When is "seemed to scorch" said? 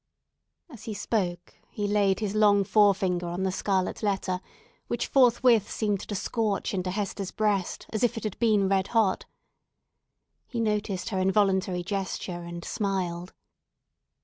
5.69-6.73